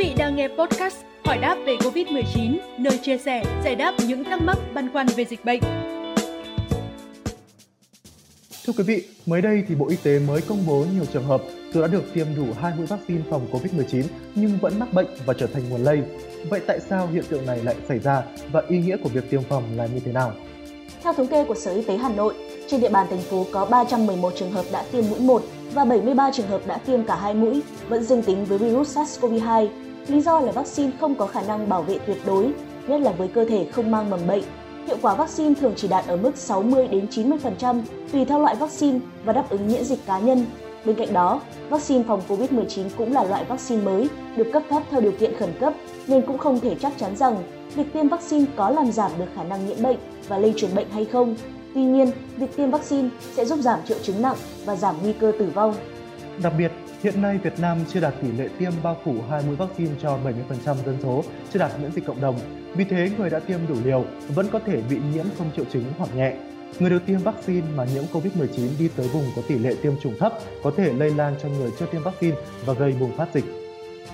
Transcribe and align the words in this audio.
vị 0.00 0.14
đang 0.18 0.36
nghe 0.36 0.48
podcast 0.48 0.96
Hỏi 1.24 1.38
đáp 1.38 1.56
về 1.66 1.76
Covid-19, 1.76 2.56
nơi 2.78 2.98
chia 3.02 3.18
sẻ, 3.18 3.44
giải 3.64 3.74
đáp 3.74 3.94
những 4.06 4.24
thắc 4.24 4.42
mắc 4.42 4.58
băn 4.74 4.92
khoăn 4.92 5.06
về 5.06 5.24
dịch 5.24 5.44
bệnh. 5.44 5.60
Thưa 8.66 8.72
quý 8.76 8.84
vị, 8.84 9.04
mới 9.26 9.42
đây 9.42 9.64
thì 9.68 9.74
Bộ 9.74 9.88
Y 9.88 9.96
tế 9.96 10.18
mới 10.18 10.40
công 10.48 10.58
bố 10.66 10.84
nhiều 10.94 11.04
trường 11.12 11.24
hợp 11.24 11.42
dù 11.72 11.80
đã 11.82 11.86
được 11.86 12.14
tiêm 12.14 12.26
đủ 12.36 12.44
hai 12.60 12.72
mũi 12.76 12.86
vaccine 12.86 13.20
phòng 13.30 13.46
Covid-19 13.52 14.04
nhưng 14.34 14.58
vẫn 14.58 14.78
mắc 14.78 14.92
bệnh 14.92 15.06
và 15.26 15.34
trở 15.34 15.46
thành 15.46 15.62
nguồn 15.70 15.84
lây. 15.84 16.02
Vậy 16.50 16.60
tại 16.66 16.80
sao 16.80 17.06
hiện 17.06 17.24
tượng 17.28 17.46
này 17.46 17.60
lại 17.64 17.76
xảy 17.88 17.98
ra 17.98 18.22
và 18.52 18.62
ý 18.68 18.78
nghĩa 18.78 18.96
của 18.96 19.08
việc 19.08 19.30
tiêm 19.30 19.42
phòng 19.42 19.64
là 19.76 19.86
như 19.86 20.00
thế 20.04 20.12
nào? 20.12 20.32
Theo 21.02 21.12
thống 21.12 21.26
kê 21.26 21.44
của 21.44 21.54
Sở 21.54 21.74
Y 21.74 21.82
tế 21.82 21.96
Hà 21.96 22.08
Nội, 22.08 22.34
trên 22.68 22.80
địa 22.80 22.90
bàn 22.90 23.06
thành 23.10 23.22
phố 23.22 23.46
có 23.52 23.64
311 23.64 24.32
trường 24.36 24.52
hợp 24.52 24.64
đã 24.72 24.84
tiêm 24.92 25.04
mũi 25.10 25.20
1 25.20 25.42
và 25.74 25.84
73 25.84 26.30
trường 26.34 26.46
hợp 26.46 26.66
đã 26.66 26.78
tiêm 26.78 27.04
cả 27.04 27.16
hai 27.16 27.34
mũi 27.34 27.62
vẫn 27.88 28.04
dương 28.04 28.22
tính 28.22 28.44
với 28.44 28.58
virus 28.58 28.98
SARS-CoV-2. 28.98 29.89
Lý 30.08 30.20
do 30.20 30.40
là 30.40 30.52
vaccine 30.52 30.90
không 31.00 31.14
có 31.14 31.26
khả 31.26 31.42
năng 31.42 31.68
bảo 31.68 31.82
vệ 31.82 31.98
tuyệt 32.06 32.18
đối, 32.26 32.50
nhất 32.88 33.00
là 33.00 33.10
với 33.10 33.28
cơ 33.28 33.44
thể 33.44 33.66
không 33.72 33.90
mang 33.90 34.10
mầm 34.10 34.26
bệnh. 34.26 34.42
Hiệu 34.86 34.96
quả 35.02 35.14
vaccine 35.14 35.54
thường 35.60 35.72
chỉ 35.76 35.88
đạt 35.88 36.06
ở 36.06 36.16
mức 36.16 36.36
60 36.36 36.88
đến 36.88 37.06
90% 37.10 37.82
tùy 38.12 38.24
theo 38.24 38.40
loại 38.40 38.54
vaccine 38.54 38.98
và 39.24 39.32
đáp 39.32 39.50
ứng 39.50 39.68
miễn 39.72 39.84
dịch 39.84 39.98
cá 40.06 40.18
nhân. 40.18 40.46
Bên 40.84 40.96
cạnh 40.96 41.12
đó, 41.12 41.40
vaccine 41.68 42.04
phòng 42.08 42.22
COVID-19 42.28 42.84
cũng 42.98 43.12
là 43.12 43.24
loại 43.24 43.44
vaccine 43.44 43.82
mới, 43.82 44.08
được 44.36 44.46
cấp 44.52 44.62
phép 44.70 44.82
theo 44.90 45.00
điều 45.00 45.12
kiện 45.12 45.38
khẩn 45.38 45.50
cấp 45.60 45.74
nên 46.06 46.26
cũng 46.26 46.38
không 46.38 46.60
thể 46.60 46.76
chắc 46.80 46.92
chắn 46.98 47.16
rằng 47.16 47.36
việc 47.74 47.92
tiêm 47.92 48.08
vaccine 48.08 48.44
có 48.56 48.70
làm 48.70 48.92
giảm 48.92 49.10
được 49.18 49.24
khả 49.36 49.44
năng 49.44 49.66
nhiễm 49.66 49.82
bệnh 49.82 49.96
và 50.28 50.38
lây 50.38 50.54
truyền 50.56 50.74
bệnh 50.74 50.90
hay 50.90 51.04
không. 51.04 51.36
Tuy 51.74 51.82
nhiên, 51.82 52.10
việc 52.36 52.56
tiêm 52.56 52.70
vaccine 52.70 53.08
sẽ 53.34 53.44
giúp 53.44 53.58
giảm 53.58 53.80
triệu 53.88 53.98
chứng 54.02 54.22
nặng 54.22 54.36
và 54.64 54.76
giảm 54.76 54.94
nguy 55.02 55.12
cơ 55.12 55.32
tử 55.38 55.50
vong. 55.54 55.74
Đặc 56.42 56.52
biệt, 56.58 56.72
hiện 57.02 57.22
nay 57.22 57.38
Việt 57.38 57.60
Nam 57.60 57.78
chưa 57.92 58.00
đạt 58.00 58.14
tỷ 58.22 58.32
lệ 58.32 58.48
tiêm 58.58 58.72
bao 58.82 58.96
phủ 59.04 59.14
hai 59.30 59.42
mũi 59.46 59.56
vaccine 59.56 59.90
cho 60.02 60.18
70% 60.64 60.74
dân 60.86 60.96
số, 61.02 61.24
chưa 61.52 61.58
đạt 61.58 61.70
miễn 61.82 61.92
dịch 61.92 62.06
cộng 62.06 62.20
đồng. 62.20 62.38
Vì 62.74 62.84
thế, 62.84 63.10
người 63.18 63.30
đã 63.30 63.38
tiêm 63.38 63.58
đủ 63.68 63.74
liều 63.84 64.04
vẫn 64.28 64.46
có 64.52 64.58
thể 64.66 64.82
bị 64.90 64.96
nhiễm 65.14 65.24
không 65.38 65.50
triệu 65.56 65.64
chứng 65.72 65.84
hoặc 65.98 66.16
nhẹ. 66.16 66.34
Người 66.78 66.90
được 66.90 67.06
tiêm 67.06 67.18
vaccine 67.18 67.66
mà 67.76 67.84
nhiễm 67.84 68.04
COVID-19 68.12 68.68
đi 68.78 68.88
tới 68.96 69.08
vùng 69.08 69.24
có 69.36 69.42
tỷ 69.48 69.58
lệ 69.58 69.74
tiêm 69.82 69.92
chủng 70.02 70.18
thấp 70.18 70.32
có 70.62 70.72
thể 70.76 70.92
lây 70.92 71.10
lan 71.10 71.34
cho 71.42 71.48
người 71.48 71.70
chưa 71.78 71.86
tiêm 71.86 72.02
vaccine 72.02 72.36
và 72.64 72.72
gây 72.72 72.94
bùng 73.00 73.16
phát 73.16 73.28
dịch. 73.34 73.44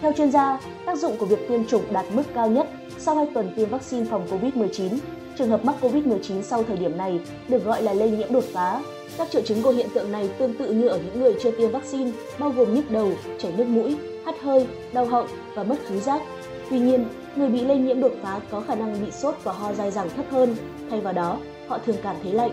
Theo 0.01 0.13
chuyên 0.13 0.31
gia, 0.31 0.61
tác 0.87 0.99
dụng 0.99 1.17
của 1.19 1.27
việc 1.27 1.49
tiêm 1.49 1.65
chủng 1.65 1.93
đạt 1.93 2.07
mức 2.13 2.23
cao 2.35 2.51
nhất 2.51 2.67
sau 2.99 3.15
2 3.15 3.27
tuần 3.35 3.53
tiêm 3.57 3.69
vaccine 3.69 4.07
phòng 4.11 4.27
COVID-19. 4.31 4.99
Trường 5.39 5.49
hợp 5.49 5.65
mắc 5.65 5.77
COVID-19 5.81 6.43
sau 6.43 6.63
thời 6.63 6.77
điểm 6.77 6.97
này 6.97 7.21
được 7.49 7.65
gọi 7.65 7.83
là 7.83 7.93
lây 7.93 8.11
nhiễm 8.11 8.33
đột 8.33 8.45
phá. 8.53 8.83
Các 9.19 9.31
triệu 9.31 9.43
chứng 9.43 9.63
của 9.63 9.71
hiện 9.71 9.87
tượng 9.95 10.13
này 10.13 10.31
tương 10.39 10.55
tự 10.55 10.73
như 10.73 10.89
ở 10.89 10.99
những 10.99 11.21
người 11.21 11.35
chưa 11.43 11.51
tiêm 11.51 11.71
vaccine, 11.71 12.11
bao 12.39 12.51
gồm 12.51 12.75
nhức 12.75 12.91
đầu, 12.91 13.13
chảy 13.39 13.53
nước 13.57 13.67
mũi, 13.67 13.97
hắt 14.27 14.35
hơi, 14.43 14.67
đau 14.93 15.07
họng 15.07 15.27
và 15.55 15.63
mất 15.63 15.77
khứu 15.89 16.01
giác. 16.01 16.23
Tuy 16.71 16.79
nhiên, 16.79 17.05
người 17.37 17.49
bị 17.49 17.61
lây 17.61 17.79
nhiễm 17.79 18.01
đột 18.01 18.13
phá 18.23 18.41
có 18.51 18.61
khả 18.61 18.75
năng 18.75 19.05
bị 19.05 19.11
sốt 19.11 19.35
và 19.43 19.53
ho 19.53 19.73
dai 19.73 19.91
dẳng 19.91 20.09
thấp 20.17 20.25
hơn, 20.31 20.57
thay 20.91 21.01
vào 21.01 21.13
đó, 21.13 21.39
họ 21.69 21.79
thường 21.87 21.97
cảm 22.03 22.17
thấy 22.23 22.33
lạnh. 22.33 22.51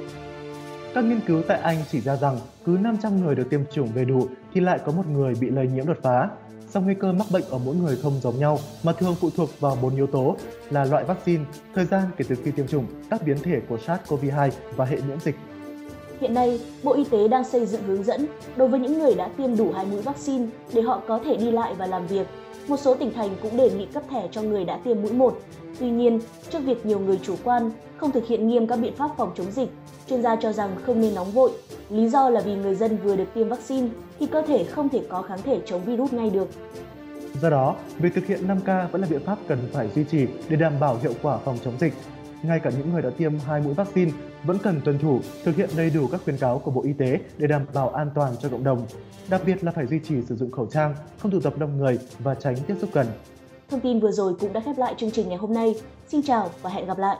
Các 0.94 1.03
nghiên 1.03 1.20
cứu 1.28 1.42
tại 1.47 1.59
Anh 1.59 1.78
chỉ 1.92 2.02
ra 2.02 2.16
rằng 2.16 2.38
cứ 2.66 2.78
500 2.81 3.22
người 3.22 3.36
được 3.36 3.50
tiêm 3.50 3.62
chủng 3.73 3.90
đầy 3.95 4.06
đủ 4.06 4.28
thì 4.53 4.62
lại 4.62 4.80
có 4.86 4.92
một 4.92 5.08
người 5.08 5.34
bị 5.42 5.50
lây 5.50 5.68
nhiễm 5.68 5.86
đột 5.86 5.97
phá. 6.02 6.30
Song 6.73 6.85
nguy 6.85 6.95
cơ 6.95 7.11
mắc 7.11 7.27
bệnh 7.31 7.43
ở 7.49 7.57
mỗi 7.66 7.75
người 7.75 7.95
không 7.95 8.13
giống 8.23 8.39
nhau 8.39 8.59
mà 8.83 8.93
thường 8.93 9.16
phụ 9.19 9.29
thuộc 9.38 9.49
vào 9.59 9.77
bốn 9.81 9.95
yếu 9.95 10.07
tố 10.07 10.35
là 10.69 10.85
loại 10.85 11.03
vaccine, 11.03 11.43
thời 11.75 11.85
gian 11.85 12.03
kể 12.17 12.25
từ 12.29 12.35
khi 12.43 12.52
tiêm 12.52 12.67
chủng, 12.67 12.85
các 13.09 13.21
biến 13.25 13.38
thể 13.43 13.61
của 13.69 13.77
SARS-CoV-2 13.85 14.49
và 14.75 14.85
hệ 14.85 14.97
miễn 15.07 15.19
dịch. 15.19 15.35
Hiện 16.21 16.33
nay, 16.33 16.61
Bộ 16.83 16.94
Y 16.94 17.03
tế 17.03 17.27
đang 17.27 17.44
xây 17.44 17.66
dựng 17.66 17.83
hướng 17.83 18.03
dẫn 18.03 18.25
đối 18.55 18.67
với 18.67 18.79
những 18.79 18.99
người 18.99 19.13
đã 19.13 19.29
tiêm 19.38 19.57
đủ 19.57 19.71
hai 19.75 19.85
mũi 19.85 20.01
vaccine 20.01 20.45
để 20.73 20.81
họ 20.81 21.01
có 21.07 21.19
thể 21.25 21.38
đi 21.38 21.51
lại 21.51 21.73
và 21.77 21.85
làm 21.85 22.07
việc. 22.07 22.27
Một 22.67 22.79
số 22.79 22.95
tỉnh 22.95 23.13
thành 23.13 23.29
cũng 23.41 23.57
đề 23.57 23.69
nghị 23.71 23.85
cấp 23.85 24.03
thẻ 24.09 24.27
cho 24.31 24.41
người 24.41 24.66
đã 24.66 24.79
tiêm 24.83 25.01
mũi 25.01 25.13
1. 25.13 25.39
Tuy 25.79 25.89
nhiên, 25.89 26.19
trước 26.49 26.59
việc 26.59 26.85
nhiều 26.85 26.99
người 26.99 27.19
chủ 27.23 27.35
quan, 27.44 27.71
không 27.97 28.11
thực 28.11 28.27
hiện 28.27 28.47
nghiêm 28.47 28.67
các 28.67 28.75
biện 28.75 28.95
pháp 28.95 29.11
phòng 29.17 29.31
chống 29.35 29.51
dịch, 29.51 29.69
chuyên 30.09 30.22
gia 30.22 30.35
cho 30.35 30.51
rằng 30.51 30.75
không 30.85 31.01
nên 31.01 31.16
nóng 31.16 31.31
vội. 31.31 31.51
Lý 31.94 32.09
do 32.09 32.30
là 32.30 32.42
vì 32.42 32.56
người 32.56 32.76
dân 32.76 32.98
vừa 32.98 33.16
được 33.16 33.34
tiêm 33.34 33.50
vaccine 33.50 33.88
thì 34.20 34.26
cơ 34.26 34.42
thể 34.42 34.64
không 34.64 34.90
thể 34.90 35.02
có 35.09 35.22
kháng 35.22 35.42
thể 35.42 35.59
chống 35.66 35.84
virus 35.84 36.14
ngay 36.14 36.30
được. 36.30 36.48
Do 37.42 37.50
đó, 37.50 37.76
việc 37.98 38.14
thực 38.16 38.26
hiện 38.26 38.48
5K 38.48 38.88
vẫn 38.88 39.02
là 39.02 39.08
biện 39.09 39.26
pháp 39.26 39.38
cần 39.48 39.59
phải 39.74 39.90
duy 39.96 40.04
trì 40.04 40.28
để 40.50 40.56
đảm 40.56 40.74
bảo 40.80 40.98
hiệu 40.98 41.14
quả 41.22 41.38
phòng 41.38 41.58
chống 41.66 41.74
dịch. 41.80 41.94
Ngay 42.44 42.59
cả 42.59 42.72
những 42.78 42.92
người 42.94 43.02
đã 43.02 43.09
tiêm 43.18 43.40
hai 43.40 43.62
mũi 43.62 43.74
vaccine 43.74 44.12
vẫn 44.44 44.58
cần 44.64 44.81
tuân 44.86 45.00
thủ, 45.00 45.20
thực 45.44 45.56
hiện 45.56 45.70
đầy 45.78 45.90
đủ 45.90 46.08
các 46.08 46.22
khuyến 46.24 46.38
cáo 46.38 46.59
của 46.59 46.72
Bộ 46.72 46.81
Y 46.84 46.94
tế 46.94 47.20
để 47.38 47.48
đảm 47.48 47.66
bảo 47.74 47.90
an 47.90 48.10
toàn 48.16 48.34
cho 48.42 48.50
cộng 48.50 48.64
đồng. 48.64 48.86
Đặc 49.30 49.42
biệt 49.46 49.64
là 49.64 49.72
phải 49.72 49.88
duy 49.88 50.00
trì 50.00 50.16
sử 50.22 50.36
dụng 50.36 50.52
khẩu 50.52 50.66
trang, 50.66 50.96
không 51.20 51.31
tụ 51.31 51.40
tập 51.40 51.54
đông 51.58 51.78
người 51.78 52.00
và 52.20 52.36
tránh 52.36 52.56
tiếp 52.68 52.75
xúc 52.81 52.90
gần. 52.94 53.08
Thông 53.70 53.80
tin 53.80 54.00
vừa 54.00 54.12
rồi 54.12 54.34
cũng 54.40 54.54
đã 54.54 54.60
khép 54.60 54.78
lại 54.78 54.96
chương 54.98 55.12
trình 55.12 55.30
ngày 55.30 55.38
hôm 55.38 55.54
nay. 55.54 55.75
Xin 56.08 56.22
chào 56.22 56.50
và 56.62 56.70
hẹn 56.70 56.86
gặp 56.86 56.98
lại! 56.98 57.18